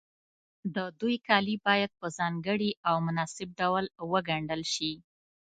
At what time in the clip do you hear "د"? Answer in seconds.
0.75-0.77